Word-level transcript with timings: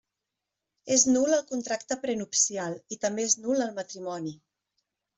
És 0.95 1.05
nul 1.09 1.35
el 1.37 1.43
contracte 1.51 1.99
prenupcial, 2.07 2.81
i 2.97 3.01
també 3.07 3.29
és 3.31 3.39
nul 3.47 3.65
el 3.71 3.81
matrimoni. 3.81 4.39